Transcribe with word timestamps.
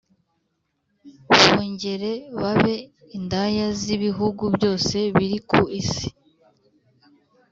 bongere 1.53 2.11
babe 2.41 2.75
indaya 3.17 3.65
z’ibihugu 3.81 4.43
byose 4.55 4.97
biri 5.15 5.37
ku 5.49 5.59
isi, 5.79 6.07